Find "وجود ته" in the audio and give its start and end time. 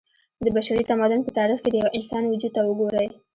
2.25-2.61